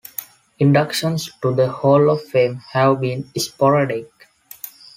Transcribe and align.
Inductions 0.57 1.29
to 1.43 1.53
the 1.53 1.71
hall 1.71 2.09
of 2.09 2.23
fame 2.23 2.59
have 2.73 3.01
been 3.01 3.29
sporadic. 3.37 4.09